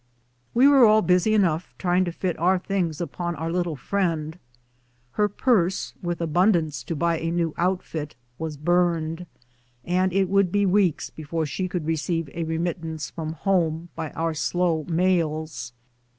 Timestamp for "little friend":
3.51-4.39